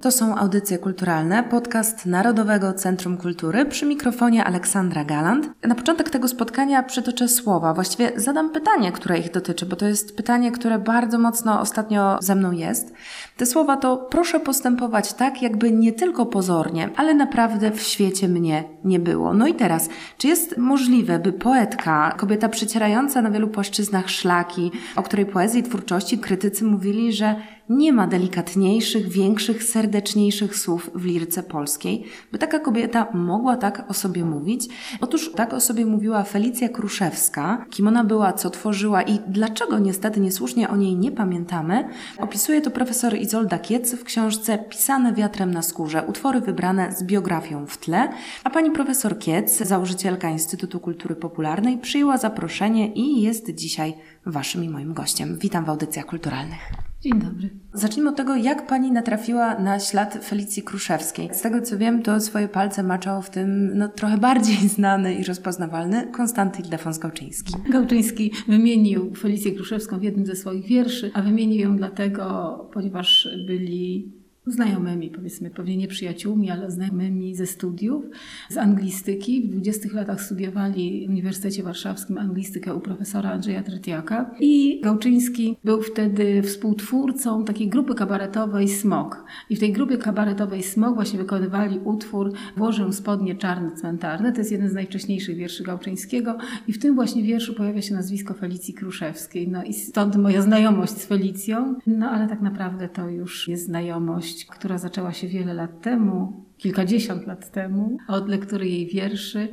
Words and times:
To 0.00 0.10
są 0.10 0.36
audycje 0.36 0.78
kulturalne, 0.78 1.42
podcast 1.42 2.06
Narodowego 2.06 2.72
Centrum 2.72 3.16
Kultury 3.16 3.66
przy 3.66 3.86
mikrofonie 3.86 4.44
Aleksandra 4.44 5.04
Galant. 5.04 5.50
Na 5.62 5.74
początek 5.74 6.10
tego 6.10 6.28
spotkania 6.28 6.82
przytoczę 6.82 7.28
słowa, 7.28 7.74
właściwie 7.74 8.12
zadam 8.16 8.50
pytanie, 8.50 8.92
które 8.92 9.18
ich 9.18 9.30
dotyczy, 9.30 9.66
bo 9.66 9.76
to 9.76 9.86
jest 9.86 10.16
pytanie, 10.16 10.52
które 10.52 10.78
bardzo 10.78 11.18
mocno 11.18 11.60
ostatnio 11.60 12.18
ze 12.20 12.34
mną 12.34 12.52
jest. 12.52 12.92
Te 13.36 13.46
słowa 13.46 13.76
to 13.76 13.96
proszę 13.96 14.40
postępować 14.40 15.12
tak, 15.12 15.42
jakby 15.42 15.72
nie 15.72 15.92
tylko 15.92 16.26
pozornie, 16.26 16.90
ale 16.96 17.14
naprawdę 17.14 17.70
w 17.70 17.82
świecie 17.82 18.28
mnie 18.28 18.64
nie 18.84 18.98
było. 18.98 19.34
No 19.34 19.46
i 19.46 19.54
teraz, 19.54 19.88
czy 20.18 20.28
jest 20.28 20.58
możliwe, 20.58 21.18
by 21.18 21.32
poetka, 21.32 22.14
kobieta 22.16 22.48
przecierająca 22.48 23.22
na 23.22 23.30
wielu 23.30 23.48
płaszczyznach 23.48 24.10
szlaki, 24.10 24.70
o 24.96 25.02
której 25.02 25.26
poezji 25.26 25.60
i 25.60 25.64
twórczości 25.64 26.18
krytycy 26.18 26.64
mówili, 26.64 27.12
że 27.12 27.36
nie 27.70 27.92
ma 27.92 28.06
delikatniejszych, 28.06 29.08
większych, 29.08 29.62
serdeczniejszych 29.62 30.56
słów 30.56 30.90
w 30.94 31.04
lirce 31.04 31.42
polskiej, 31.42 32.04
by 32.32 32.38
taka 32.38 32.58
kobieta 32.58 33.06
mogła 33.14 33.56
tak 33.56 33.90
o 33.90 33.94
sobie 33.94 34.24
mówić. 34.24 34.68
Otóż 35.00 35.32
tak 35.32 35.54
o 35.54 35.60
sobie 35.60 35.86
mówiła 35.86 36.22
Felicja 36.22 36.68
Kruszewska. 36.68 37.66
Kim 37.70 37.88
ona 37.88 38.04
była, 38.04 38.32
co 38.32 38.50
tworzyła 38.50 39.02
i 39.02 39.18
dlaczego 39.28 39.78
niestety 39.78 40.20
niesłusznie 40.20 40.68
o 40.68 40.76
niej 40.76 40.96
nie 40.96 41.12
pamiętamy, 41.12 41.88
opisuje 42.18 42.60
to 42.60 42.70
profesor 42.70 43.16
Izolda 43.16 43.58
Kiec 43.58 43.94
w 43.94 44.04
książce 44.04 44.58
Pisane 44.58 45.14
wiatrem 45.14 45.50
na 45.50 45.62
skórze, 45.62 46.04
utwory 46.08 46.40
wybrane 46.40 46.92
z 46.92 47.04
biografią 47.04 47.66
w 47.66 47.78
tle, 47.78 48.08
a 48.44 48.50
pani 48.50 48.70
profesor 48.70 49.18
Kiec, 49.18 49.58
założycielka 49.58 50.30
Instytutu 50.30 50.80
Kultury 50.80 51.16
Popularnej, 51.16 51.78
przyjęła 51.78 52.18
zaproszenie 52.18 52.92
i 52.92 53.22
jest 53.22 53.54
dzisiaj 53.54 53.94
waszym 54.26 54.64
i 54.64 54.68
moim 54.68 54.94
gościem. 54.94 55.38
Witam 55.40 55.64
w 55.64 55.70
audycjach 55.70 56.06
kulturalnych. 56.06 56.89
Dzień 57.00 57.18
dobry. 57.18 57.50
Zacznijmy 57.72 58.10
od 58.10 58.16
tego, 58.16 58.36
jak 58.36 58.66
pani 58.66 58.92
natrafiła 58.92 59.58
na 59.58 59.80
ślad 59.80 60.18
Felicji 60.24 60.62
Kruszewskiej. 60.62 61.28
Z 61.32 61.40
tego 61.40 61.62
co 61.62 61.78
wiem, 61.78 62.02
to 62.02 62.20
swoje 62.20 62.48
palce 62.48 62.82
maczał 62.82 63.22
w 63.22 63.30
tym 63.30 63.78
no, 63.78 63.88
trochę 63.88 64.18
bardziej 64.28 64.68
znany 64.68 65.14
i 65.14 65.24
rozpoznawalny 65.24 66.06
Konstanty 66.12 66.62
Ildefons 66.62 66.98
Gałczyński. 66.98 67.54
Gałczyński 67.70 68.32
wymienił 68.48 69.14
Felicję 69.14 69.52
Kruszewską 69.52 69.98
w 69.98 70.02
jednym 70.02 70.26
ze 70.26 70.36
swoich 70.36 70.66
wierszy, 70.66 71.10
a 71.14 71.22
wymienił 71.22 71.60
ją 71.60 71.76
dlatego, 71.76 72.24
ponieważ 72.72 73.28
byli 73.46 74.12
znajomymi, 74.52 75.10
powiedzmy, 75.10 75.50
pewnie 75.50 75.76
nie 75.76 75.88
przyjaciółmi, 75.88 76.50
ale 76.50 76.70
znajomymi 76.70 77.34
ze 77.34 77.46
studiów, 77.46 78.04
z 78.48 78.56
anglistyki. 78.56 79.42
W 79.42 79.50
20 79.50 79.88
latach 79.92 80.22
studiowali 80.22 81.06
w 81.06 81.10
Uniwersytecie 81.10 81.62
Warszawskim 81.62 82.18
anglistykę 82.18 82.74
u 82.74 82.80
profesora 82.80 83.30
Andrzeja 83.30 83.62
Tretiaka 83.62 84.34
i 84.40 84.80
Gałczyński 84.84 85.56
był 85.64 85.82
wtedy 85.82 86.42
współtwórcą 86.42 87.44
takiej 87.44 87.68
grupy 87.68 87.94
kabaretowej 87.94 88.68
Smok. 88.68 89.24
I 89.50 89.56
w 89.56 89.60
tej 89.60 89.72
grupie 89.72 89.98
kabaretowej 89.98 90.62
Smok 90.62 90.94
właśnie 90.94 91.18
wykonywali 91.18 91.78
utwór 91.84 92.32
Włożę 92.56 92.92
spodnie 92.92 93.34
czarne 93.34 93.72
cmentarne. 93.72 94.32
To 94.32 94.38
jest 94.38 94.52
jeden 94.52 94.68
z 94.68 94.74
najwcześniejszych 94.74 95.36
wierszy 95.36 95.64
Gałczyńskiego 95.64 96.38
i 96.68 96.72
w 96.72 96.78
tym 96.78 96.94
właśnie 96.94 97.22
wierszu 97.22 97.54
pojawia 97.54 97.82
się 97.82 97.94
nazwisko 97.94 98.34
Felicji 98.34 98.74
Kruszewskiej. 98.74 99.48
No 99.48 99.64
i 99.64 99.74
stąd 99.74 100.16
moja 100.16 100.42
znajomość 100.42 100.92
z 100.92 101.06
Felicją, 101.06 101.74
no 101.86 102.10
ale 102.10 102.28
tak 102.28 102.40
naprawdę 102.40 102.88
to 102.88 103.08
już 103.08 103.48
jest 103.48 103.64
znajomość 103.64 104.39
która 104.44 104.78
zaczęła 104.78 105.12
się 105.12 105.28
wiele 105.28 105.54
lat 105.54 105.82
temu, 105.82 106.44
kilkadziesiąt 106.58 107.26
lat 107.26 107.50
temu, 107.50 107.98
od 108.08 108.28
lektury 108.28 108.68
jej 108.68 108.86
wierszy. 108.86 109.48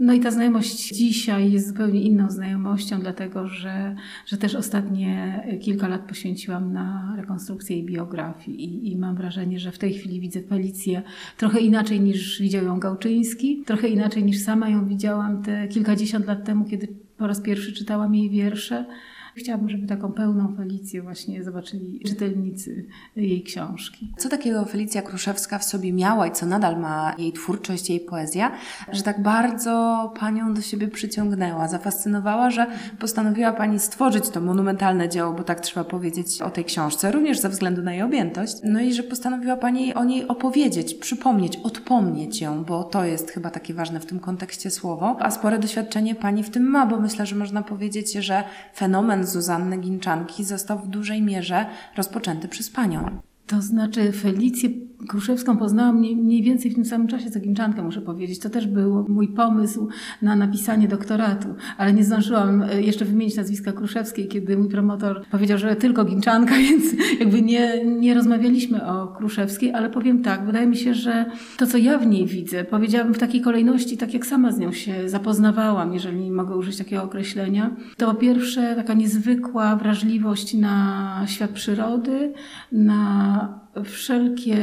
No 0.00 0.12
i 0.12 0.20
ta 0.20 0.30
znajomość 0.30 0.94
dzisiaj 0.94 1.52
jest 1.52 1.68
zupełnie 1.68 2.02
inną 2.02 2.30
znajomością, 2.30 3.00
dlatego 3.00 3.48
że, 3.48 3.96
że 4.26 4.36
też 4.36 4.54
ostatnie 4.54 5.42
kilka 5.62 5.88
lat 5.88 6.00
poświęciłam 6.00 6.72
na 6.72 7.14
rekonstrukcję 7.16 7.76
jej 7.76 7.84
biografii 7.86 8.64
i, 8.64 8.92
i 8.92 8.96
mam 8.96 9.16
wrażenie, 9.16 9.58
że 9.58 9.72
w 9.72 9.78
tej 9.78 9.94
chwili 9.94 10.20
widzę 10.20 10.42
Felicję 10.42 11.02
trochę 11.36 11.60
inaczej 11.60 12.00
niż 12.00 12.40
widział 12.40 12.64
ją 12.64 12.80
Gałczyński, 12.80 13.62
trochę 13.66 13.88
inaczej 13.88 14.24
niż 14.24 14.40
sama 14.40 14.68
ją 14.68 14.88
widziałam 14.88 15.42
te 15.42 15.68
kilkadziesiąt 15.68 16.26
lat 16.26 16.44
temu, 16.44 16.64
kiedy 16.64 16.88
po 17.16 17.26
raz 17.26 17.40
pierwszy 17.40 17.72
czytałam 17.72 18.14
jej 18.14 18.30
wiersze. 18.30 18.84
Chciałabym, 19.38 19.70
żeby 19.70 19.86
taką 19.86 20.12
pełną 20.12 20.54
Felicję 20.56 21.02
właśnie 21.02 21.44
zobaczyli 21.44 22.00
czytelnicy 22.06 22.86
jej 23.16 23.42
książki. 23.42 24.12
Co 24.18 24.28
takiego 24.28 24.64
Felicja 24.64 25.02
Kruszewska 25.02 25.58
w 25.58 25.64
sobie 25.64 25.92
miała 25.92 26.26
i 26.26 26.32
co 26.32 26.46
nadal 26.46 26.80
ma 26.80 27.14
jej 27.18 27.32
twórczość, 27.32 27.90
jej 27.90 28.00
poezja, 28.00 28.52
że 28.92 29.02
tak 29.02 29.22
bardzo 29.22 30.12
Panią 30.20 30.54
do 30.54 30.62
siebie 30.62 30.88
przyciągnęła, 30.88 31.68
zafascynowała, 31.68 32.50
że 32.50 32.66
postanowiła 32.98 33.52
Pani 33.52 33.78
stworzyć 33.78 34.28
to 34.28 34.40
monumentalne 34.40 35.08
dzieło, 35.08 35.32
bo 35.32 35.44
tak 35.44 35.60
trzeba 35.60 35.84
powiedzieć 35.84 36.42
o 36.42 36.50
tej 36.50 36.64
książce, 36.64 37.12
również 37.12 37.38
ze 37.38 37.48
względu 37.48 37.82
na 37.82 37.92
jej 37.92 38.02
objętość, 38.02 38.54
no 38.64 38.80
i 38.80 38.92
że 38.92 39.02
postanowiła 39.02 39.56
Pani 39.56 39.94
o 39.94 40.04
niej 40.04 40.28
opowiedzieć, 40.28 40.94
przypomnieć, 40.94 41.56
odpomnieć 41.56 42.40
ją, 42.40 42.64
bo 42.64 42.84
to 42.84 43.04
jest 43.04 43.30
chyba 43.30 43.50
takie 43.50 43.74
ważne 43.74 44.00
w 44.00 44.06
tym 44.06 44.20
kontekście 44.20 44.70
słowo, 44.70 45.16
a 45.20 45.30
spore 45.30 45.58
doświadczenie 45.58 46.14
Pani 46.14 46.42
w 46.42 46.50
tym 46.50 46.62
ma, 46.62 46.86
bo 46.86 47.00
myślę, 47.00 47.26
że 47.26 47.36
można 47.36 47.62
powiedzieć, 47.62 48.12
że 48.12 48.44
fenomen 48.74 49.26
Zuzanny 49.28 49.78
Ginczanki 49.78 50.44
został 50.44 50.78
w 50.78 50.88
dużej 50.88 51.22
mierze 51.22 51.66
rozpoczęty 51.96 52.48
przez 52.48 52.70
panią. 52.70 53.20
To 53.46 53.62
znaczy 53.62 54.12
Felicję 54.12 54.70
Kruszewską 55.06 55.56
poznałam 55.56 55.96
mniej, 55.98 56.16
mniej 56.16 56.42
więcej 56.42 56.70
w 56.70 56.74
tym 56.74 56.84
samym 56.84 57.08
czasie 57.08 57.30
co 57.30 57.40
Ginczankę, 57.40 57.82
muszę 57.82 58.00
powiedzieć. 58.00 58.38
To 58.38 58.50
też 58.50 58.66
był 58.66 59.04
mój 59.08 59.28
pomysł 59.28 59.88
na 60.22 60.36
napisanie 60.36 60.88
doktoratu, 60.88 61.48
ale 61.76 61.92
nie 61.92 62.04
zdążyłam 62.04 62.62
e, 62.62 62.82
jeszcze 62.82 63.04
wymienić 63.04 63.36
nazwiska 63.36 63.72
Kruszewskiej, 63.72 64.28
kiedy 64.28 64.56
mój 64.56 64.68
promotor 64.68 65.26
powiedział, 65.30 65.58
że 65.58 65.76
tylko 65.76 66.04
Ginczanka, 66.04 66.54
więc 66.68 66.84
jakby 67.20 67.42
nie, 67.42 67.84
nie 67.84 68.14
rozmawialiśmy 68.14 68.86
o 68.86 69.06
Kruszewskiej, 69.06 69.72
ale 69.72 69.90
powiem 69.90 70.22
tak, 70.22 70.46
wydaje 70.46 70.66
mi 70.66 70.76
się, 70.76 70.94
że 70.94 71.24
to, 71.56 71.66
co 71.66 71.78
ja 71.78 71.98
w 71.98 72.06
niej 72.06 72.26
widzę, 72.26 72.64
powiedziałabym 72.64 73.14
w 73.14 73.18
takiej 73.18 73.40
kolejności, 73.40 73.96
tak 73.96 74.14
jak 74.14 74.26
sama 74.26 74.52
z 74.52 74.58
nią 74.58 74.72
się 74.72 75.08
zapoznawałam, 75.08 75.94
jeżeli 75.94 76.30
mogę 76.30 76.56
użyć 76.56 76.76
takiego 76.76 77.02
określenia, 77.02 77.76
to 77.96 78.06
po 78.06 78.14
pierwsze 78.14 78.74
taka 78.76 78.94
niezwykła 78.94 79.76
wrażliwość 79.76 80.54
na 80.54 81.24
świat 81.26 81.50
przyrody, 81.50 82.32
na 82.72 83.67
wszelkie 83.84 84.56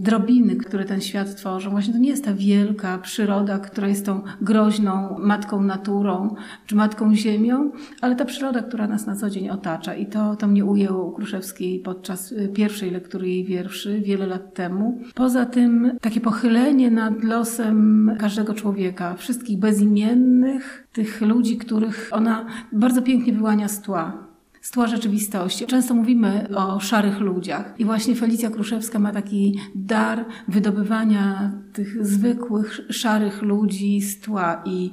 drobiny, 0.00 0.56
które 0.56 0.84
ten 0.84 1.00
świat 1.00 1.36
tworzą. 1.36 1.70
Właśnie 1.70 1.92
to 1.92 1.98
nie 1.98 2.08
jest 2.08 2.24
ta 2.24 2.34
wielka 2.34 2.98
przyroda, 2.98 3.58
która 3.58 3.88
jest 3.88 4.06
tą 4.06 4.22
groźną 4.40 5.18
matką 5.18 5.62
naturą 5.62 6.34
czy 6.66 6.74
matką 6.74 7.14
ziemią, 7.14 7.70
ale 8.00 8.16
ta 8.16 8.24
przyroda, 8.24 8.62
która 8.62 8.86
nas 8.86 9.06
na 9.06 9.16
co 9.16 9.30
dzień 9.30 9.50
otacza. 9.50 9.94
I 9.94 10.06
to, 10.06 10.36
to 10.36 10.46
mnie 10.46 10.64
ujęło 10.64 11.04
u 11.04 11.12
Kruszewskiej 11.12 11.80
podczas 11.80 12.32
y, 12.32 12.48
pierwszej 12.54 12.90
lektury 12.90 13.28
jej 13.28 13.44
wierszy 13.44 14.00
wiele 14.00 14.26
lat 14.26 14.54
temu. 14.54 15.00
Poza 15.14 15.46
tym 15.46 15.98
takie 16.00 16.20
pochylenie 16.20 16.90
nad 16.90 17.24
losem 17.24 18.10
każdego 18.18 18.54
człowieka, 18.54 19.14
wszystkich 19.14 19.58
bezimiennych, 19.58 20.88
tych 20.92 21.20
ludzi, 21.20 21.56
których 21.56 22.08
ona 22.12 22.46
bardzo 22.72 23.02
pięknie 23.02 23.32
wyłania 23.32 23.68
z 23.68 23.80
tła 23.80 24.23
z 24.64 24.70
tła 24.70 24.86
rzeczywistości. 24.86 25.66
Często 25.66 25.94
mówimy 25.94 26.48
o 26.56 26.80
szarych 26.80 27.20
ludziach 27.20 27.74
i 27.78 27.84
właśnie 27.84 28.14
Felicja 28.14 28.50
Kruszewska 28.50 28.98
ma 28.98 29.12
taki 29.12 29.58
dar 29.74 30.24
wydobywania 30.48 31.52
tych 31.72 32.06
zwykłych, 32.06 32.80
szarych 32.90 33.42
ludzi 33.42 34.00
z 34.00 34.20
tła 34.20 34.62
i 34.64 34.90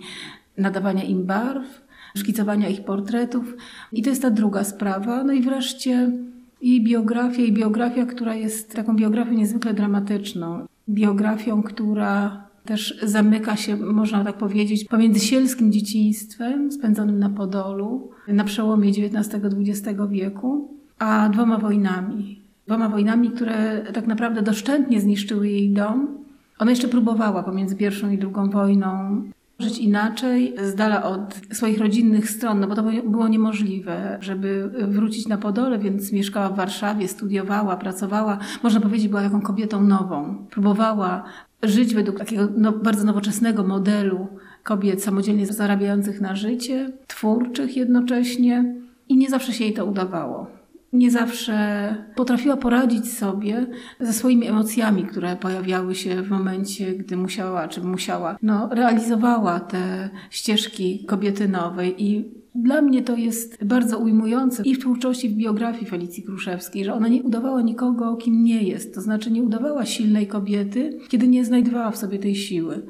nadawania 0.58 1.04
im 1.04 1.26
barw, 1.26 1.82
szkicowania 2.18 2.70
ich 2.70 2.86
portretów. 2.86 3.56
I 3.92 4.02
to 4.02 4.10
jest 4.10 4.22
ta 4.22 4.30
druga 4.30 4.64
sprawa. 4.64 5.24
No 5.24 5.34
i 5.34 5.42
wreszcie 5.42 6.12
jej 6.62 6.84
biografia, 6.84 7.44
i 7.44 7.52
biografia, 7.52 8.06
która 8.06 8.36
jest 8.36 8.76
taką 8.76 8.96
biografią 8.96 9.32
niezwykle 9.32 9.74
dramatyczną. 9.74 10.68
Biografią, 10.90 11.64
która 11.64 12.44
też 12.66 13.00
zamyka 13.04 13.56
się, 13.56 13.76
można 13.78 14.24
tak 14.24 14.38
powiedzieć, 14.38 14.86
pomiędzy 14.86 15.20
sielskim 15.20 15.72
dzieciństwem 15.72 16.72
spędzonym 16.72 17.20
na 17.20 17.30
Podolu 17.30 18.10
na 18.28 18.44
przełomie 18.44 18.90
XIX-XX 18.90 20.00
wieku, 20.10 20.78
a 21.00 21.30
dwoma 21.30 21.58
wojnami. 21.58 22.42
Dwoma 22.68 22.90
wojnami, 22.90 23.32
które 23.32 23.86
tak 23.94 24.08
naprawdę 24.08 24.42
doszczętnie 24.42 25.02
zniszczyły 25.02 25.48
jej 25.48 25.70
dom. 25.70 26.08
Ona 26.60 26.72
jeszcze 26.72 26.88
próbowała 26.88 27.44
pomiędzy 27.44 27.76
pierwszą 27.76 28.10
i 28.10 28.18
drugą 28.18 28.50
wojną 28.50 29.22
żyć 29.60 29.78
inaczej, 29.78 30.54
z 30.64 30.76
dala 30.76 31.04
od 31.04 31.40
swoich 31.52 31.80
rodzinnych 31.80 32.30
stron, 32.30 32.60
no 32.60 32.68
bo 32.68 32.76
to 32.76 32.84
było 32.84 33.28
niemożliwe, 33.28 34.18
żeby 34.22 34.72
wrócić 34.88 35.28
na 35.28 35.38
Podole, 35.38 35.80
więc 35.80 36.12
mieszkała 36.12 36.50
w 36.50 36.56
Warszawie, 36.56 37.08
studiowała, 37.08 37.78
pracowała, 37.78 38.38
można 38.64 38.82
powiedzieć, 38.82 39.08
była 39.08 39.22
taką 39.22 39.42
kobietą 39.42 39.84
nową. 39.84 40.46
Próbowała 40.50 41.24
żyć 41.64 41.94
według 41.94 42.18
takiego 42.18 42.48
no, 42.58 42.72
bardzo 42.72 43.04
nowoczesnego 43.04 43.64
modelu 43.64 44.28
kobiet 44.64 45.04
samodzielnie 45.04 45.46
zarabiających 45.46 46.22
na 46.22 46.36
życie, 46.36 46.92
twórczych 47.08 47.78
jednocześnie 47.78 48.76
i 49.10 49.18
nie 49.18 49.30
zawsze 49.30 49.54
się 49.54 49.64
jej 49.64 49.74
to 49.74 49.86
udawało. 49.86 50.48
Nie 50.94 51.12
zawsze 51.12 51.96
potrafiła 52.16 52.58
poradzić 52.58 53.14
sobie 53.14 53.66
ze 54.00 54.14
swoimi 54.14 54.48
emocjami, 54.48 55.04
które 55.04 55.36
pojawiały 55.36 55.96
się 55.96 56.22
w 56.22 56.30
momencie, 56.30 56.94
gdy 56.94 57.18
musiała, 57.18 57.68
czy 57.68 57.82
musiała, 57.82 58.38
no, 58.42 58.70
realizowała 58.72 59.60
te 59.60 60.10
ścieżki 60.30 61.06
kobiety 61.06 61.48
nowej 61.48 62.04
i 62.04 62.41
Dla 62.56 62.82
mnie 62.82 63.02
to 63.04 63.16
jest 63.16 63.64
bardzo 63.64 64.00
ujmujące 64.00 64.64
i 64.64 64.76
w 64.76 64.80
twórczości, 64.80 65.30
w 65.30 65.34
biografii 65.34 65.86
Felicji 65.86 66.24
Kruszewskiej, 66.24 66.86
że 66.86 66.94
ona 66.94 67.08
nie 67.08 67.24
udawała 67.24 67.62
nikogo, 67.62 68.16
kim 68.16 68.44
nie 68.44 68.64
jest. 68.64 68.96
To 68.96 69.02
znaczy 69.02 69.32
nie 69.32 69.44
udawała 69.44 69.86
silnej 69.86 70.28
kobiety, 70.28 71.00
kiedy 71.10 71.28
nie 71.28 71.46
znajdowała 71.46 71.92
w 71.92 71.98
sobie 71.98 72.20
tej 72.20 72.36
siły. 72.36 72.86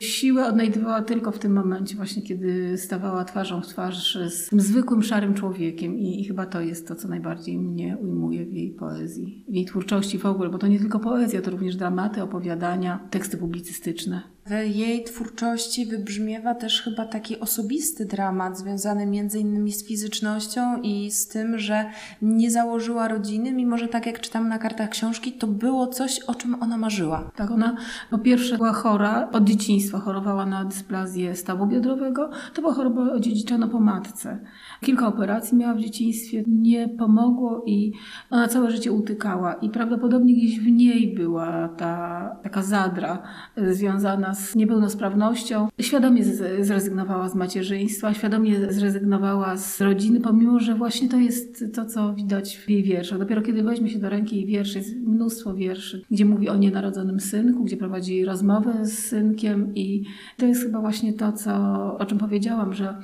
Siłę 0.00 0.46
odnajdywała 0.46 1.02
tylko 1.02 1.32
w 1.32 1.38
tym 1.38 1.52
momencie, 1.52 1.96
właśnie 1.96 2.22
kiedy 2.22 2.78
stawała 2.78 3.24
twarzą 3.24 3.60
w 3.60 3.66
twarz 3.66 4.18
z 4.28 4.48
tym 4.48 4.60
zwykłym, 4.60 5.02
szarym 5.02 5.34
człowiekiem. 5.34 5.98
I, 5.98 6.20
I, 6.20 6.24
chyba 6.24 6.46
to 6.46 6.60
jest 6.60 6.88
to, 6.88 6.94
co 6.94 7.08
najbardziej 7.08 7.58
mnie 7.58 7.96
ujmuje 8.00 8.46
w 8.46 8.52
jej 8.52 8.70
poezji, 8.70 9.44
w 9.48 9.54
jej 9.54 9.64
twórczości 9.64 10.18
w 10.18 10.26
ogóle, 10.26 10.50
bo 10.50 10.58
to 10.58 10.66
nie 10.66 10.78
tylko 10.78 11.00
poezja, 11.00 11.42
to 11.42 11.50
również 11.50 11.76
dramaty, 11.76 12.22
opowiadania, 12.22 13.08
teksty 13.10 13.36
publicystyczne. 13.36 14.22
W 14.48 14.76
jej 14.76 15.04
twórczości 15.04 15.86
wybrzmiewa 15.86 16.54
też 16.54 16.82
chyba 16.82 17.04
taki 17.04 17.40
osobisty 17.40 18.06
dramat, 18.06 18.58
związany 18.58 19.06
między 19.06 19.38
innymi 19.38 19.72
z 19.72 19.86
fizycznością 19.86 20.80
i 20.82 21.10
z 21.10 21.28
tym, 21.28 21.58
że 21.58 21.90
nie 22.22 22.50
założyła 22.50 23.08
rodziny, 23.08 23.52
mimo 23.52 23.78
że 23.78 23.88
tak 23.88 24.06
jak 24.06 24.20
czytam 24.20 24.48
na 24.48 24.58
kartach 24.58 24.88
książki, 24.90 25.32
to 25.32 25.46
było 25.46 25.86
coś, 25.86 26.20
o 26.20 26.34
czym 26.34 26.62
ona 26.62 26.76
marzyła. 26.76 27.30
Tak, 27.36 27.50
ona 27.50 27.76
po 28.10 28.18
pierwsze 28.18 28.56
była 28.56 28.72
chora, 28.72 29.28
od 29.32 29.44
dzieciństwa 29.44 29.98
chorowała 29.98 30.46
na 30.46 30.64
dysplazję 30.64 31.36
stawu 31.36 31.66
biodrowego, 31.66 32.30
to 32.54 32.62
była 32.62 32.74
choroba 32.74 33.12
odziedziczona 33.12 33.68
po 33.68 33.80
matce. 33.80 34.38
Kilka 34.80 35.06
operacji 35.06 35.58
miała 35.58 35.74
w 35.74 35.80
dzieciństwie, 35.80 36.44
nie 36.46 36.88
pomogło 36.88 37.62
i 37.66 37.92
ona 38.30 38.48
całe 38.48 38.70
życie 38.70 38.92
utykała 38.92 39.54
i 39.54 39.70
prawdopodobnie 39.70 40.34
gdzieś 40.34 40.60
w 40.60 40.66
niej 40.66 41.14
była 41.14 41.68
ta 41.68 42.18
taka 42.42 42.62
zadra 42.62 43.22
związana 43.56 44.34
z 44.38 44.54
niepełnosprawnością. 44.54 45.68
Świadomie 45.80 46.24
zrezygnowała 46.60 47.28
z 47.28 47.34
macierzyństwa, 47.34 48.14
świadomie 48.14 48.72
zrezygnowała 48.72 49.56
z 49.56 49.80
rodziny, 49.80 50.20
pomimo 50.20 50.60
że 50.60 50.74
właśnie 50.74 51.08
to 51.08 51.16
jest 51.16 51.64
to, 51.74 51.86
co 51.86 52.14
widać 52.14 52.56
w 52.56 52.70
jej 52.70 52.82
wierszach. 52.82 53.18
Dopiero 53.18 53.42
kiedy 53.42 53.62
weźmie 53.62 53.90
się 53.90 53.98
do 53.98 54.08
ręki 54.08 54.36
jej 54.36 54.52
jest 54.52 54.96
mnóstwo 54.96 55.54
wierszy, 55.54 56.02
gdzie 56.10 56.24
mówi 56.24 56.48
o 56.48 56.56
nienarodzonym 56.56 57.20
synku, 57.20 57.64
gdzie 57.64 57.76
prowadzi 57.76 58.24
rozmowę 58.24 58.86
z 58.86 58.98
synkiem 58.98 59.74
i 59.74 60.04
to 60.36 60.46
jest 60.46 60.62
chyba 60.62 60.80
właśnie 60.80 61.12
to, 61.12 61.32
co, 61.32 61.52
o 61.98 62.06
czym 62.06 62.18
powiedziałam, 62.18 62.74
że 62.74 62.94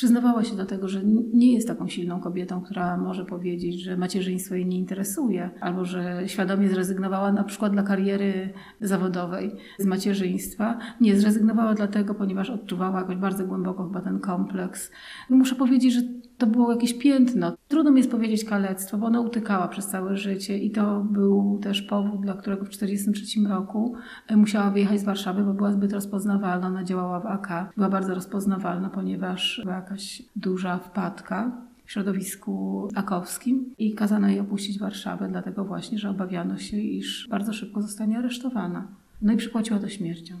Przyznawała 0.00 0.44
się 0.44 0.56
do 0.56 0.66
tego, 0.66 0.88
że 0.88 1.00
nie 1.32 1.52
jest 1.52 1.68
taką 1.68 1.88
silną 1.88 2.20
kobietą, 2.20 2.60
która 2.60 2.96
może 2.96 3.24
powiedzieć, 3.24 3.82
że 3.82 3.96
macierzyństwo 3.96 4.54
jej 4.54 4.66
nie 4.66 4.78
interesuje, 4.78 5.50
albo 5.60 5.84
że 5.84 6.22
świadomie 6.26 6.68
zrezygnowała 6.68 7.32
na 7.32 7.44
przykład 7.44 7.72
dla 7.72 7.82
kariery 7.82 8.52
zawodowej 8.80 9.52
z 9.78 9.86
macierzyństwa. 9.86 10.78
Nie, 11.00 11.20
zrezygnowała 11.20 11.74
dlatego, 11.74 12.14
ponieważ 12.14 12.50
odczuwała 12.50 13.00
jakoś 13.00 13.16
bardzo 13.16 13.46
głęboko 13.46 13.84
chyba 13.84 14.00
ten 14.00 14.20
kompleks. 14.20 14.90
Muszę 15.30 15.54
powiedzieć, 15.54 15.94
że 15.94 16.00
to 16.38 16.46
było 16.46 16.72
jakieś 16.72 16.98
piętno. 16.98 17.56
Trudno 17.68 17.90
mi 17.90 17.98
jest 17.98 18.10
powiedzieć 18.10 18.44
kalectwo, 18.44 18.98
bo 18.98 19.06
ona 19.06 19.20
utykała 19.20 19.68
przez 19.68 19.86
całe 19.86 20.16
życie 20.16 20.58
i 20.58 20.70
to 20.70 21.00
był 21.00 21.58
też 21.62 21.82
powód, 21.82 22.20
dla 22.20 22.34
którego 22.34 22.64
w 22.64 22.68
1943 22.68 23.48
roku 23.48 23.94
musiała 24.36 24.70
wyjechać 24.70 25.00
z 25.00 25.04
Warszawy, 25.04 25.44
bo 25.44 25.54
była 25.54 25.72
zbyt 25.72 25.92
rozpoznawalna. 25.92 26.66
Ona 26.66 26.84
działała 26.84 27.20
w 27.20 27.26
AK. 27.26 27.72
Była 27.76 27.88
bardzo 27.88 28.14
rozpoznawalna, 28.14 28.90
ponieważ 28.90 29.60
była 29.64 29.89
jakaś 29.90 30.22
duża 30.36 30.78
wpadka 30.78 31.52
w 31.84 31.92
środowisku 31.92 32.88
akowskim 32.94 33.74
i 33.78 33.94
kazano 33.94 34.28
jej 34.28 34.40
opuścić 34.40 34.78
Warszawę, 34.78 35.28
dlatego 35.28 35.64
właśnie, 35.64 35.98
że 35.98 36.10
obawiano 36.10 36.58
się, 36.58 36.76
iż 36.76 37.28
bardzo 37.30 37.52
szybko 37.52 37.82
zostanie 37.82 38.18
aresztowana. 38.18 38.88
No 39.22 39.32
i 39.32 39.36
przypłaciła 39.36 39.78
to 39.78 39.88
śmiercią. 39.88 40.34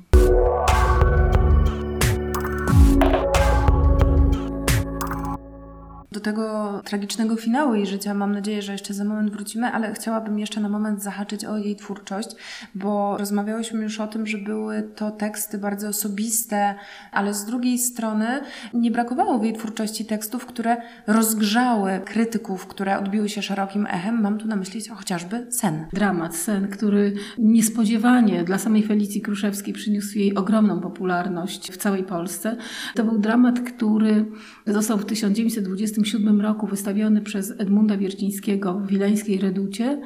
Do 6.12 6.20
tego 6.20 6.82
tragicznego 6.84 7.36
finału 7.36 7.74
jej 7.74 7.86
życia 7.86 8.14
mam 8.14 8.32
nadzieję, 8.32 8.62
że 8.62 8.72
jeszcze 8.72 8.94
za 8.94 9.04
moment 9.04 9.30
wrócimy, 9.30 9.66
ale 9.66 9.94
chciałabym 9.94 10.38
jeszcze 10.38 10.60
na 10.60 10.68
moment 10.68 11.02
zahaczyć 11.02 11.44
o 11.44 11.56
jej 11.56 11.76
twórczość, 11.76 12.28
bo 12.74 13.16
rozmawiałyśmy 13.18 13.82
już 13.82 14.00
o 14.00 14.06
tym, 14.06 14.26
że 14.26 14.38
były 14.38 14.82
to 14.96 15.10
teksty 15.10 15.58
bardzo 15.58 15.88
osobiste, 15.88 16.74
ale 17.12 17.34
z 17.34 17.44
drugiej 17.44 17.78
strony 17.78 18.40
nie 18.74 18.90
brakowało 18.90 19.38
w 19.38 19.44
jej 19.44 19.52
twórczości 19.52 20.04
tekstów, 20.04 20.46
które 20.46 20.76
rozgrzały 21.06 22.00
krytyków, 22.04 22.66
które 22.66 22.98
odbiły 22.98 23.28
się 23.28 23.42
szerokim 23.42 23.86
echem. 23.86 24.20
Mam 24.20 24.38
tu 24.38 24.48
na 24.48 24.56
myśli 24.56 24.80
chociażby 24.88 25.46
Sen. 25.50 25.86
Dramat, 25.92 26.36
Sen, 26.36 26.68
który 26.68 27.12
niespodziewanie 27.38 28.44
dla 28.44 28.58
samej 28.58 28.82
Felicji 28.82 29.20
Kruszewskiej 29.20 29.74
przyniósł 29.74 30.18
jej 30.18 30.34
ogromną 30.34 30.80
popularność 30.80 31.72
w 31.72 31.76
całej 31.76 32.04
Polsce. 32.04 32.56
To 32.94 33.04
był 33.04 33.18
dramat, 33.18 33.60
który 33.60 34.26
został 34.66 34.98
w 34.98 35.04
1920 35.06 35.99
1937 36.02 36.40
roku 36.40 36.66
wystawiony 36.66 37.20
przez 37.22 37.50
Edmunda 37.58 37.96
Wiercińskiego 37.96 38.74
w 38.74 38.86
wileńskiej 38.86 39.38
Reducie 39.38 40.00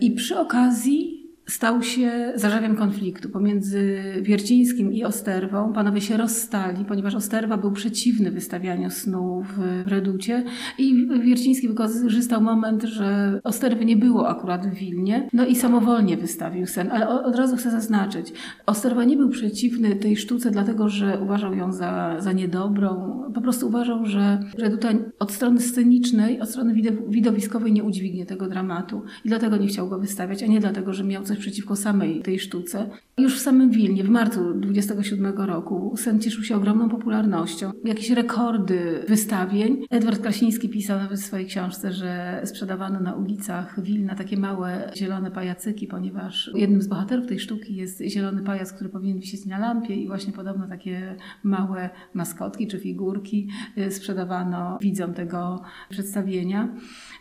i 0.00 0.10
przy 0.10 0.38
okazji 0.38 1.13
stał 1.46 1.82
się 1.82 2.32
zarzewiem 2.34 2.76
konfliktu 2.76 3.28
pomiędzy 3.28 4.02
Wiercińskim 4.22 4.92
i 4.92 5.04
Osterwą. 5.04 5.72
Panowie 5.72 6.00
się 6.00 6.16
rozstali, 6.16 6.84
ponieważ 6.84 7.14
Osterwa 7.14 7.56
był 7.56 7.72
przeciwny 7.72 8.30
wystawianiu 8.30 8.90
snu 8.90 9.42
w 9.56 9.88
Reducie 9.88 10.44
i 10.78 11.08
Wierciński 11.22 11.68
wykorzystał 11.68 12.40
moment, 12.40 12.82
że 12.82 13.40
Osterwy 13.44 13.84
nie 13.84 13.96
było 13.96 14.28
akurat 14.28 14.66
w 14.66 14.74
Wilnie, 14.74 15.28
no 15.32 15.46
i 15.46 15.56
samowolnie 15.56 16.16
wystawił 16.16 16.66
sen. 16.66 16.90
Ale 16.92 17.08
od 17.08 17.36
razu 17.36 17.56
chcę 17.56 17.70
zaznaczyć, 17.70 18.32
Osterwa 18.66 19.04
nie 19.04 19.16
był 19.16 19.28
przeciwny 19.28 19.96
tej 19.96 20.16
sztuce, 20.16 20.50
dlatego 20.50 20.88
że 20.88 21.18
uważał 21.22 21.54
ją 21.54 21.72
za, 21.72 22.16
za 22.18 22.32
niedobrą. 22.32 23.22
Po 23.34 23.40
prostu 23.40 23.66
uważał, 23.66 24.06
że 24.06 24.40
Reduta 24.58 24.88
od 25.18 25.32
strony 25.32 25.60
scenicznej, 25.60 26.40
od 26.40 26.50
strony 26.50 26.74
widowiskowej 27.08 27.72
nie 27.72 27.84
udźwignie 27.84 28.26
tego 28.26 28.48
dramatu 28.48 29.02
i 29.24 29.28
dlatego 29.28 29.56
nie 29.56 29.66
chciał 29.66 29.88
go 29.88 29.98
wystawiać, 29.98 30.42
a 30.42 30.46
nie 30.46 30.60
dlatego, 30.60 30.92
że 30.92 31.04
miał 31.04 31.22
coś 31.22 31.33
przeciwko 31.36 31.76
samej 31.76 32.20
tej 32.22 32.38
sztuce. 32.38 32.90
Już 33.18 33.36
w 33.36 33.42
samym 33.42 33.70
Wilnie, 33.70 34.04
w 34.04 34.08
marcu 34.08 34.54
27 34.54 35.26
roku, 35.26 35.94
sen 35.96 36.20
cieszył 36.20 36.44
się 36.44 36.56
ogromną 36.56 36.88
popularnością. 36.88 37.72
Jakieś 37.84 38.10
rekordy 38.10 39.04
wystawień. 39.08 39.86
Edward 39.90 40.22
Krasiński 40.22 40.68
pisał 40.68 40.98
nawet 40.98 41.20
w 41.20 41.24
swojej 41.24 41.46
książce, 41.46 41.92
że 41.92 42.40
sprzedawano 42.44 43.00
na 43.00 43.14
ulicach 43.14 43.82
Wilna 43.82 44.14
takie 44.14 44.36
małe 44.36 44.90
zielone 44.96 45.30
pajacyki, 45.30 45.86
ponieważ 45.86 46.50
jednym 46.54 46.82
z 46.82 46.86
bohaterów 46.86 47.26
tej 47.26 47.40
sztuki 47.40 47.76
jest 47.76 48.02
zielony 48.02 48.42
pajac, 48.42 48.72
który 48.72 48.90
powinien 48.90 49.18
wisieć 49.18 49.46
na 49.46 49.58
lampie 49.58 49.94
i 49.94 50.06
właśnie 50.06 50.32
podobno 50.32 50.68
takie 50.68 51.16
małe 51.42 51.90
maskotki 52.14 52.66
czy 52.66 52.80
figurki 52.80 53.48
y, 53.78 53.90
sprzedawano 53.90 54.78
widzom 54.80 55.14
tego 55.14 55.62
przedstawienia. 55.90 56.68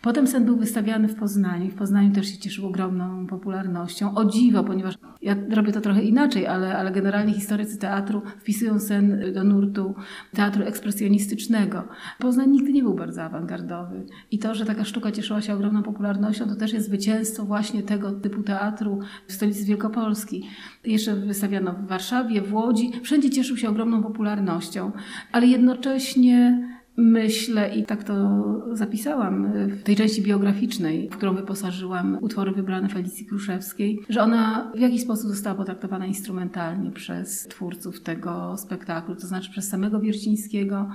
Potem 0.02 0.28
sen 0.28 0.46
był 0.46 0.58
wystawiany 0.58 1.08
w 1.08 1.16
Poznaniu. 1.16 1.70
W 1.70 1.76
Poznaniu 1.76 2.12
też 2.12 2.28
się 2.28 2.38
cieszył 2.38 2.68
ogromną 2.68 3.28
popularnością. 3.28 4.16
O 4.16 4.26
dziwo, 4.26 4.64
ponieważ 4.64 4.96
ja 5.24 5.36
robię 5.50 5.72
to 5.72 5.82
trochę 5.82 6.04
inaczej, 6.04 6.48
ale, 6.48 6.78
ale 6.78 6.92
generalnie 6.92 7.34
historycy 7.34 7.78
teatru 7.78 8.22
wpisują 8.38 8.80
sen 8.80 9.34
do 9.34 9.44
nurtu 9.44 9.96
teatru 10.34 10.64
ekspresjonistycznego. 10.64 11.84
Poznań 12.20 12.50
nigdy 12.50 12.74
nie 12.74 12.84
był 12.84 12.94
bardzo 12.94 13.24
awangardowy. 13.24 14.06
I 14.32 14.40
to, 14.40 14.56
że 14.56 14.66
taka 14.66 14.86
sztuka 14.86 15.12
cieszyła 15.12 15.42
się 15.42 15.54
ogromną 15.54 15.84
popularnością, 15.84 16.48
to 16.48 16.56
też 16.56 16.74
jest 16.74 16.86
zwycięstwo 16.86 17.46
właśnie 17.46 17.84
tego 17.84 18.12
typu 18.12 18.44
teatru 18.44 19.00
w 19.28 19.34
stolicy 19.34 19.66
Wielkopolski. 19.66 20.50
Jeszcze 20.86 21.16
wystawiano 21.16 21.74
w 21.74 21.88
Warszawie, 21.88 22.42
w 22.42 22.54
Łodzi. 22.54 22.92
Wszędzie 23.04 23.30
cieszył 23.30 23.58
się 23.58 23.70
ogromną 23.70 24.04
popularnością, 24.04 24.92
ale 25.32 25.48
jednocześnie 25.48 26.68
Myślę 26.98 27.76
i 27.76 27.86
tak 27.86 28.04
to 28.04 28.42
zapisałam 28.74 29.52
w 29.68 29.84
tej 29.84 29.96
części 29.96 30.22
biograficznej, 30.22 31.10
w 31.10 31.18
którą 31.18 31.36
wyposażyłam 31.36 32.18
utwory 32.22 32.52
wybrane 32.52 32.90
Felicji 32.90 33.26
Kruszewskiej, 33.26 34.00
że 34.10 34.22
ona 34.22 34.72
w 34.76 34.80
jakiś 34.80 35.02
sposób 35.02 35.30
została 35.30 35.56
potraktowana 35.56 36.06
instrumentalnie 36.06 36.92
przez 36.92 37.48
twórców 37.48 38.02
tego 38.02 38.58
spektaklu, 38.58 39.16
to 39.16 39.28
znaczy 39.28 39.52
przez 39.52 39.70
samego 39.70 40.00
Wiercińskiego, 40.00 40.90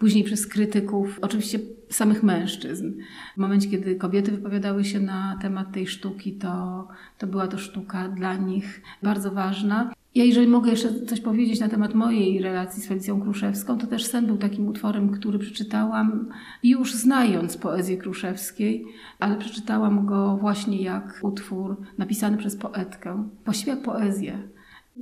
później 0.00 0.24
przez 0.24 0.46
krytyków, 0.46 1.18
oczywiście 1.22 1.58
samych 1.90 2.22
mężczyzn. 2.22 2.92
W 3.34 3.40
momencie, 3.40 3.70
kiedy 3.70 3.96
kobiety 3.96 4.30
wypowiadały 4.30 4.84
się 4.84 5.00
na 5.00 5.38
temat 5.42 5.72
tej 5.72 5.86
sztuki, 5.86 6.32
to, 6.32 6.88
to 7.18 7.26
była 7.26 7.46
to 7.48 7.58
sztuka 7.58 8.08
dla 8.08 8.36
nich 8.36 8.82
bardzo 9.02 9.30
ważna. 9.30 9.92
Ja, 10.14 10.24
jeżeli 10.24 10.46
mogę 10.46 10.70
jeszcze 10.70 11.06
coś 11.06 11.20
powiedzieć 11.20 11.60
na 11.60 11.68
temat 11.68 11.94
mojej 11.94 12.42
relacji 12.42 12.82
z 12.82 12.86
Felicją 12.86 13.20
Kruszewską, 13.20 13.78
to 13.78 13.86
też 13.86 14.04
sen 14.04 14.26
był 14.26 14.36
takim 14.36 14.68
utworem, 14.68 15.10
który 15.10 15.38
przeczytałam 15.38 16.28
już 16.62 16.94
znając 16.94 17.56
poezję 17.56 17.96
Kruszewskiej, 17.96 18.84
ale 19.18 19.36
przeczytałam 19.36 20.06
go 20.06 20.36
właśnie 20.36 20.82
jak 20.82 21.18
utwór 21.22 21.76
napisany 21.98 22.36
przez 22.36 22.56
poetkę, 22.56 23.28
właściwie 23.44 23.72
jak 23.72 23.82
poezję. 23.82 24.48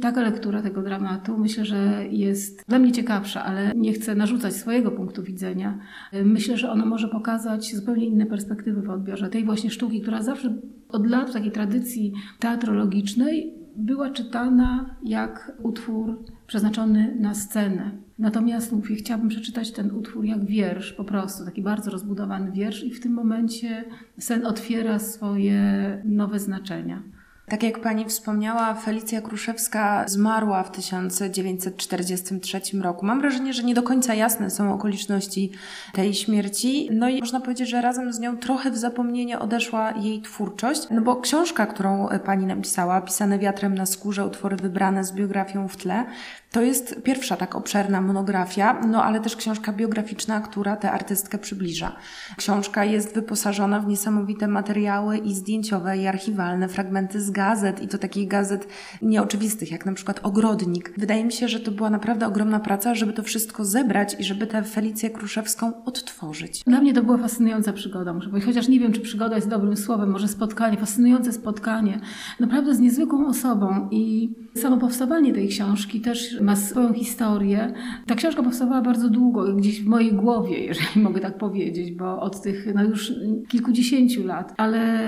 Taka 0.01 0.21
lektura 0.21 0.63
tego 0.63 0.83
dramatu 0.83 1.39
myślę, 1.39 1.65
że 1.65 2.05
jest 2.11 2.65
dla 2.69 2.79
mnie 2.79 2.93
ciekawsza, 2.93 3.45
ale 3.45 3.73
nie 3.77 3.93
chcę 3.93 4.15
narzucać 4.15 4.55
swojego 4.55 4.91
punktu 4.91 5.23
widzenia. 5.23 5.79
Myślę, 6.25 6.57
że 6.57 6.71
ona 6.71 6.87
może 6.87 7.09
pokazać 7.09 7.75
zupełnie 7.77 8.07
inne 8.07 8.27
perspektywy 8.27 8.83
w 8.83 8.91
odbiorze 8.91 9.29
tej 9.29 9.45
właśnie 9.45 9.71
sztuki, 9.71 10.01
która 10.01 10.23
zawsze 10.23 10.55
od 10.89 11.07
lat 11.07 11.31
w 11.31 11.33
takiej 11.33 11.53
tradycji 11.53 12.13
teatrologicznej 12.39 13.55
była 13.77 14.11
czytana 14.11 14.97
jak 15.05 15.53
utwór 15.63 16.25
przeznaczony 16.47 17.17
na 17.21 17.35
scenę. 17.35 17.91
Natomiast 18.19 18.73
mówię, 18.73 18.97
chciałabym 18.97 19.29
przeczytać 19.29 19.73
ten 19.73 19.91
utwór 19.91 20.25
jak 20.25 20.45
wiersz, 20.45 20.93
po 20.93 21.05
prostu, 21.05 21.45
taki 21.45 21.63
bardzo 21.63 21.91
rozbudowany 21.91 22.53
wiersz 22.53 22.85
i 22.85 22.91
w 22.91 23.01
tym 23.01 23.13
momencie 23.13 23.85
sen 24.19 24.47
otwiera 24.47 24.99
swoje 24.99 25.63
nowe 26.05 26.39
znaczenia. 26.39 27.03
Tak 27.49 27.63
jak 27.63 27.79
pani 27.81 28.05
wspomniała, 28.05 28.75
Felicja 28.75 29.21
Kruszewska 29.21 30.05
zmarła 30.09 30.63
w 30.63 30.71
1943 30.71 32.61
roku. 32.83 33.07
Mam 33.07 33.21
wrażenie, 33.21 33.53
że 33.53 33.63
nie 33.63 33.75
do 33.75 33.83
końca 33.83 34.15
jasne 34.15 34.51
są 34.51 34.75
okoliczności 34.75 35.53
tej 35.93 36.15
śmierci. 36.15 36.89
No 36.93 37.09
i 37.09 37.21
można 37.21 37.41
powiedzieć, 37.41 37.69
że 37.69 37.81
razem 37.81 38.13
z 38.13 38.19
nią 38.19 38.37
trochę 38.37 38.71
w 38.71 38.79
zapomnienie 38.79 39.39
odeszła 39.39 39.93
jej 39.93 40.23
twórczość. 40.23 40.83
No 40.91 41.01
bo 41.01 41.17
książka, 41.17 41.67
którą 41.67 42.09
pani 42.25 42.47
napisała, 42.47 43.01
pisane 43.01 43.39
wiatrem 43.39 43.75
na 43.75 43.87
skórze, 43.87 44.27
utwory 44.27 44.57
wybrane 44.57 45.05
z 45.05 45.13
biografią 45.13 45.69
w 45.69 45.77
tle, 45.77 46.05
to 46.53 46.63
jest 46.63 47.03
pierwsza 47.03 47.37
tak 47.37 47.55
obszerna 47.55 48.01
monografia, 48.01 48.81
no 48.87 49.05
ale 49.05 49.21
też 49.21 49.37
książka 49.37 49.73
biograficzna, 49.73 50.41
która 50.41 50.77
tę 50.77 50.91
artystkę 50.91 51.39
przybliża. 51.39 51.97
Książka 52.37 52.85
jest 52.85 53.15
wyposażona 53.15 53.81
w 53.81 53.87
niesamowite 53.87 54.49
materiały 54.49 55.19
i 55.19 55.35
zdjęciowe, 55.35 55.99
i 55.99 56.07
archiwalne, 56.07 56.69
fragmenty 56.69 57.21
z 57.21 57.31
gazet, 57.39 57.83
i 57.83 57.89
to 57.89 57.99
takich 57.99 58.29
gazet 58.29 58.69
nieoczywistych, 59.03 59.71
jak 59.71 59.87
na 59.87 59.93
przykład 59.93 60.21
Ogrodnik. 60.23 60.93
Wydaje 60.97 61.25
mi 61.25 61.33
się, 61.33 61.49
że 61.49 61.61
to 61.61 61.71
była 61.71 61.91
naprawdę 61.91 62.27
ogromna 62.27 62.61
praca, 62.61 62.95
żeby 62.95 63.13
to 63.13 63.23
wszystko 63.23 63.65
zebrać 63.65 64.17
i 64.21 64.25
żeby 64.25 64.47
tę 64.47 64.63
Felicję 64.65 65.11
Kruszewską 65.11 65.85
odtworzyć. 65.85 66.65
Dla 66.65 66.81
mnie 66.81 66.95
to 66.95 67.03
była 67.03 67.19
fascynująca 67.19 67.73
przygoda, 67.73 68.13
muszę 68.13 68.29
powiedzieć, 68.29 68.49
chociaż 68.49 68.69
nie 68.69 68.81
wiem, 68.81 68.93
czy 68.93 69.01
przygoda 69.01 69.37
jest 69.37 69.49
dobrym 69.49 69.77
słowem, 69.77 70.11
może 70.11 70.29
spotkanie, 70.29 70.77
fascynujące 70.77 71.33
spotkanie, 71.33 72.01
naprawdę 72.41 72.75
z 72.75 72.81
niezwykłą 72.81 73.27
osobą 73.27 73.89
i 73.91 74.31
samo 74.59 74.77
powstawanie 74.77 75.33
tej 75.33 75.49
książki 75.49 76.01
też 76.01 76.41
ma 76.41 76.57
swoją 76.57 76.93
historię. 76.93 77.73
Ta 78.07 78.15
książka 78.15 78.43
powstawała 78.43 78.83
bardzo 78.83 79.09
długo, 79.09 79.55
gdzieś 79.55 79.83
w 79.83 79.87
mojej 79.87 80.13
głowie, 80.13 80.59
jeżeli 80.59 81.01
mogę 81.03 81.21
tak 81.21 81.39
powiedzieć, 81.39 81.93
bo 81.93 82.21
od 82.21 82.43
tych 82.43 82.75
no 82.75 82.85
już 82.85 83.13
kilkudziesięciu 83.49 84.27
lat, 84.27 84.55
ale 84.57 84.99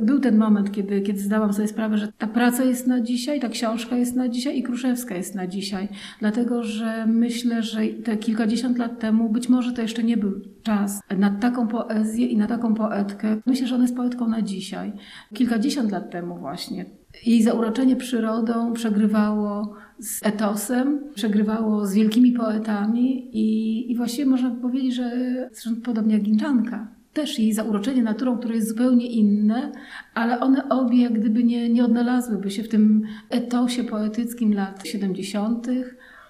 był 0.00 0.20
ten 0.20 0.38
moment, 0.38 0.72
kiedy, 0.72 1.00
kiedy 1.00 1.20
zdałam 1.20 1.52
sobie 1.52 1.68
sprawę, 1.68 1.98
że 1.98 2.12
ta 2.18 2.26
praca 2.26 2.64
jest 2.64 2.86
na 2.86 3.00
dzisiaj, 3.00 3.40
ta 3.40 3.48
książka 3.48 3.96
jest 3.96 4.16
na 4.16 4.28
dzisiaj 4.28 4.58
i 4.58 4.62
Kruszewska 4.62 5.16
jest 5.16 5.34
na 5.34 5.46
dzisiaj, 5.46 5.88
dlatego 6.20 6.62
że 6.62 7.06
myślę, 7.06 7.62
że 7.62 7.80
te 8.04 8.16
kilkadziesiąt 8.16 8.78
lat 8.78 8.98
temu 8.98 9.28
być 9.28 9.48
może 9.48 9.72
to 9.72 9.82
jeszcze 9.82 10.02
nie 10.02 10.16
był 10.16 10.40
czas 10.62 11.00
na 11.18 11.30
taką 11.30 11.68
poezję 11.68 12.26
i 12.26 12.36
na 12.36 12.46
taką 12.46 12.74
poetkę. 12.74 13.36
Myślę, 13.46 13.66
że 13.66 13.74
ona 13.74 13.84
jest 13.84 13.96
poetką 13.96 14.28
na 14.28 14.42
dzisiaj. 14.42 14.92
Kilkadziesiąt 15.34 15.92
lat 15.92 16.10
temu 16.10 16.38
właśnie 16.38 16.84
jej 17.26 17.42
zauroczenie 17.42 17.96
przyrodą 17.96 18.72
przegrywało 18.72 19.74
z 19.98 20.26
etosem, 20.26 21.00
przegrywało 21.14 21.86
z 21.86 21.94
wielkimi 21.94 22.32
poetami 22.32 23.36
i, 23.36 23.92
i 23.92 23.96
właściwie 23.96 24.26
można 24.26 24.50
powiedzieć, 24.50 24.94
że 24.94 25.10
zresztą 25.52 25.80
podobnie 25.80 26.14
jak 26.14 26.22
Ginczanka, 26.22 26.88
też 27.12 27.38
jej 27.38 27.52
zauroczenie 27.52 28.02
naturą, 28.02 28.38
które 28.38 28.54
jest 28.54 28.68
zupełnie 28.68 29.06
inne, 29.06 29.72
ale 30.14 30.40
one 30.40 30.68
obie 30.68 31.02
jak 31.02 31.12
gdyby 31.12 31.44
nie, 31.44 31.68
nie 31.68 31.84
odnalazłyby 31.84 32.50
się 32.50 32.62
w 32.62 32.68
tym 32.68 33.02
etosie 33.30 33.84
poetyckim 33.84 34.54
lat 34.54 34.86
70., 34.86 35.66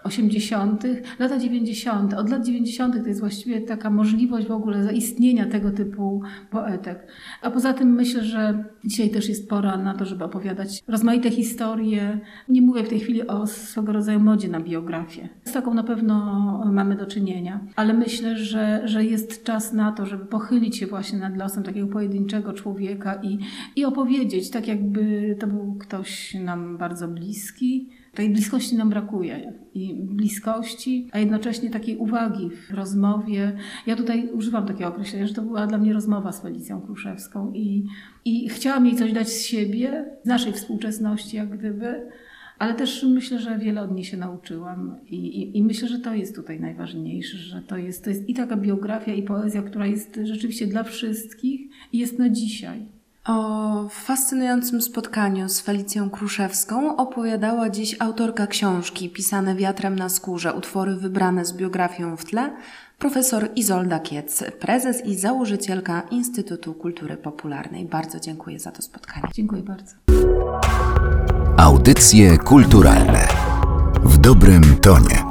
80., 0.04 0.84
lata 1.18 1.38
90. 1.38 2.14
Od 2.14 2.30
lat 2.30 2.46
90. 2.46 3.02
to 3.02 3.08
jest 3.08 3.20
właściwie 3.20 3.60
taka 3.60 3.90
możliwość 3.90 4.46
w 4.46 4.52
ogóle 4.52 4.84
zaistnienia 4.84 5.46
tego 5.46 5.70
typu 5.70 6.22
poetek. 6.50 7.06
A 7.42 7.50
poza 7.50 7.72
tym 7.72 7.94
myślę, 7.94 8.24
że 8.24 8.64
dzisiaj 8.84 9.10
też 9.10 9.28
jest 9.28 9.48
pora 9.48 9.76
na 9.76 9.94
to, 9.94 10.04
żeby 10.04 10.24
opowiadać 10.24 10.82
rozmaite 10.88 11.30
historie. 11.30 12.20
Nie 12.48 12.62
mówię 12.62 12.84
w 12.84 12.88
tej 12.88 13.00
chwili 13.00 13.26
o 13.26 13.46
swego 13.46 13.92
rodzaju 13.92 14.20
modzie 14.20 14.48
na 14.48 14.60
biografię. 14.60 15.28
Z 15.44 15.52
taką 15.52 15.74
na 15.74 15.84
pewno 15.84 16.24
mamy 16.72 16.96
do 16.96 17.06
czynienia, 17.06 17.60
ale 17.76 17.94
myślę, 17.94 18.36
że, 18.36 18.82
że 18.84 19.04
jest 19.04 19.44
czas 19.44 19.72
na 19.72 19.92
to, 19.92 20.06
żeby 20.06 20.24
pochylić 20.24 20.76
się 20.76 20.86
właśnie 20.86 21.18
nad 21.18 21.36
losem 21.36 21.62
takiego 21.62 21.86
pojedynczego 21.86 22.52
człowieka 22.52 23.14
i, 23.22 23.38
i 23.76 23.84
opowiedzieć, 23.84 24.50
tak 24.50 24.68
jakby 24.68 25.36
to 25.40 25.46
był 25.46 25.74
ktoś 25.74 26.34
nam 26.34 26.78
bardzo 26.78 27.08
bliski. 27.08 27.88
Tej 28.14 28.30
bliskości 28.30 28.76
nam 28.76 28.90
brakuje 28.90 29.52
i 29.74 29.94
bliskości, 29.94 31.08
a 31.12 31.18
jednocześnie 31.18 31.70
takiej 31.70 31.96
uwagi 31.96 32.50
w 32.50 32.70
rozmowie. 32.70 33.56
Ja 33.86 33.96
tutaj 33.96 34.28
używam 34.32 34.66
takiego 34.66 34.90
określenia, 34.90 35.26
że 35.26 35.34
to 35.34 35.42
była 35.42 35.66
dla 35.66 35.78
mnie 35.78 35.92
rozmowa 35.92 36.32
z 36.32 36.42
Felicją 36.42 36.80
Kruszewską 36.80 37.52
i, 37.52 37.86
i 38.24 38.48
chciałam 38.48 38.86
jej 38.86 38.96
coś 38.96 39.12
dać 39.12 39.28
z 39.28 39.42
siebie, 39.42 40.04
z 40.24 40.26
naszej 40.26 40.52
współczesności 40.52 41.36
jak 41.36 41.58
gdyby, 41.58 42.10
ale 42.58 42.74
też 42.74 43.02
myślę, 43.02 43.38
że 43.38 43.58
wiele 43.58 43.82
od 43.82 43.92
niej 43.92 44.04
się 44.04 44.16
nauczyłam 44.16 44.96
i, 45.06 45.16
i, 45.16 45.58
i, 45.58 45.62
myślę, 45.62 45.88
że 45.88 45.98
to 45.98 46.14
jest 46.14 46.36
tutaj 46.36 46.60
najważniejsze, 46.60 47.38
że 47.38 47.62
to 47.62 47.76
jest, 47.76 48.04
to 48.04 48.10
jest 48.10 48.28
i 48.28 48.34
taka 48.34 48.56
biografia, 48.56 49.14
i 49.14 49.22
poezja, 49.22 49.62
która 49.62 49.86
jest 49.86 50.20
rzeczywiście 50.22 50.66
dla 50.66 50.82
wszystkich 50.82 51.60
i 51.92 51.98
jest 51.98 52.18
na 52.18 52.28
dzisiaj. 52.28 52.86
O 53.24 53.88
fascynującym 53.88 54.82
spotkaniu 54.82 55.48
z 55.48 55.60
Felicją 55.60 56.10
Kruszewską 56.10 56.96
opowiadała 56.96 57.70
dziś 57.70 57.96
autorka 57.98 58.46
książki 58.46 59.10
Pisane 59.10 59.54
wiatrem 59.54 59.96
na 59.96 60.08
skórze, 60.08 60.54
utwory 60.54 60.96
wybrane 60.96 61.44
z 61.44 61.52
biografią 61.52 62.16
w 62.16 62.24
tle, 62.24 62.56
profesor 62.98 63.48
Izolda 63.56 63.98
Kiec, 63.98 64.44
prezes 64.60 65.06
i 65.06 65.14
założycielka 65.14 66.02
Instytutu 66.10 66.74
Kultury 66.74 67.16
Popularnej. 67.16 67.84
Bardzo 67.84 68.20
dziękuję 68.20 68.58
za 68.58 68.72
to 68.72 68.82
spotkanie. 68.82 69.28
Dziękuję 69.34 69.62
bardzo. 69.62 69.94
Audycje 71.56 72.38
kulturalne 72.38 73.28
w 74.04 74.18
dobrym 74.18 74.76
tonie. 74.76 75.29